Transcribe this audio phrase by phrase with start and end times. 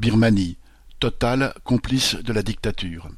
[0.00, 0.56] Birmanie,
[0.98, 3.10] Total complice de la dictature.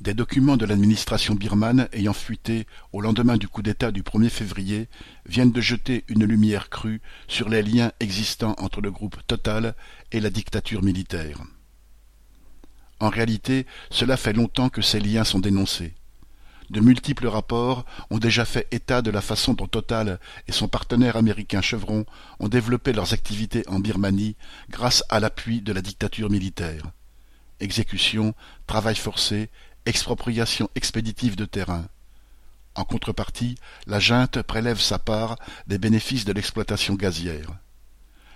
[0.00, 4.88] Des documents de l'administration birmane ayant fuité au lendemain du coup d'État du 1er février
[5.26, 9.74] viennent de jeter une lumière crue sur les liens existants entre le groupe Total
[10.12, 11.42] et la dictature militaire.
[13.00, 15.94] En réalité, cela fait longtemps que ces liens sont dénoncés.
[16.70, 21.16] De multiples rapports ont déjà fait état de la façon dont Total et son partenaire
[21.16, 22.06] américain Chevron
[22.38, 24.36] ont développé leurs activités en Birmanie
[24.70, 26.84] grâce à l'appui de la dictature militaire.
[27.58, 28.34] Exécutions,
[28.68, 29.50] travail forcé,
[29.84, 31.86] expropriation expéditive de terrain.
[32.76, 33.56] En contrepartie,
[33.88, 37.50] la junte prélève sa part des bénéfices de l'exploitation gazière.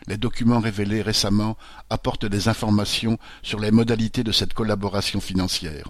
[0.09, 1.57] Les documents révélés récemment
[1.89, 5.87] apportent des informations sur les modalités de cette collaboration financière.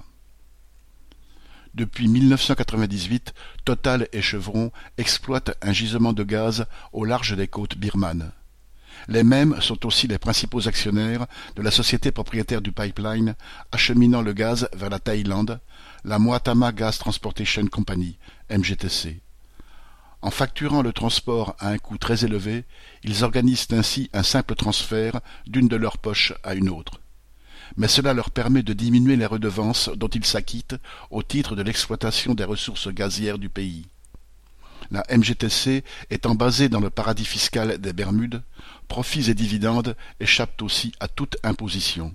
[1.75, 8.31] Depuis 1998, Total et Chevron exploitent un gisement de gaz au large des côtes birmanes.
[9.09, 13.35] Les mêmes sont aussi les principaux actionnaires de la société propriétaire du pipeline
[13.73, 15.59] acheminant le gaz vers la Thaïlande,
[16.05, 18.19] la Moatama Gas Transportation Company,
[18.51, 19.21] MGTC.
[20.23, 22.67] En facturant le transport à un coût très élevé,
[23.03, 27.01] ils organisent ainsi un simple transfert d'une de leurs poches à une autre
[27.77, 30.77] mais cela leur permet de diminuer les redevances dont ils s'acquittent
[31.11, 33.87] au titre de l'exploitation des ressources gazières du pays.
[34.91, 38.43] La MGTC étant basée dans le paradis fiscal des Bermudes,
[38.89, 42.15] profits et dividendes échappent aussi à toute imposition.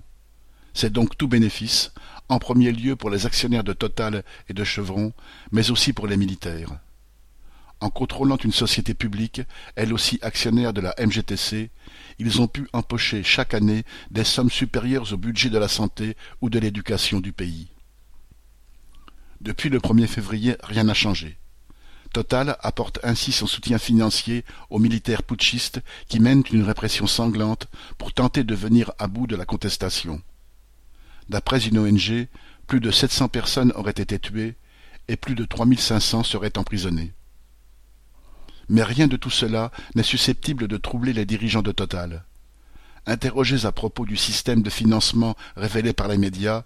[0.72, 1.92] C'est donc tout bénéfice,
[2.28, 5.12] en premier lieu pour les actionnaires de Total et de Chevron,
[5.50, 6.78] mais aussi pour les militaires.
[7.80, 9.40] En contrôlant une société publique,
[9.74, 11.70] elle aussi actionnaire de la MGTC,
[12.18, 16.50] ils ont pu empocher chaque année des sommes supérieures au budget de la santé ou
[16.50, 17.68] de l'éducation du pays.
[19.40, 21.38] Depuis le 1er février, rien n'a changé.
[22.12, 28.12] Total apporte ainsi son soutien financier aux militaires putschistes qui mènent une répression sanglante pour
[28.12, 30.20] tenter de venir à bout de la contestation.
[31.30, 32.26] D'après une ONG,
[32.66, 34.56] plus de 700 personnes auraient été tuées
[35.08, 37.12] et plus de 3500 seraient emprisonnées.
[38.70, 42.22] Mais rien de tout cela n'est susceptible de troubler les dirigeants de Total.
[43.04, 46.62] Interrogés à propos du système de financement révélé par les médias,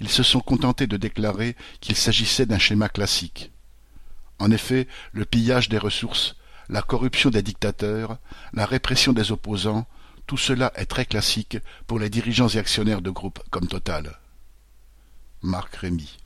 [0.00, 3.52] ils se sont contentés de déclarer qu'il s'agissait d'un schéma classique.
[4.38, 6.36] En effet, le pillage des ressources,
[6.70, 8.16] la corruption des dictateurs,
[8.54, 9.86] la répression des opposants,
[10.26, 14.18] tout cela est très classique pour les dirigeants et actionnaires de groupes comme Total.
[15.42, 16.16] Marc Rémy